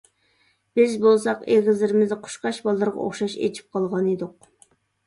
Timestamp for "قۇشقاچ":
2.25-2.63